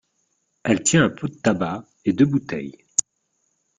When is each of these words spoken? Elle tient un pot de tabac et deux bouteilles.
Elle 0.63 0.81
tient 0.81 1.03
un 1.05 1.11
pot 1.11 1.27
de 1.27 1.35
tabac 1.35 1.85
et 2.05 2.13
deux 2.13 2.25
bouteilles. 2.25 2.87